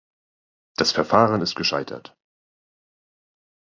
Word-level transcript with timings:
Das 0.77 0.91
Verfahren 0.93 1.41
ist 1.41 1.53
gescheitert. 1.55 2.17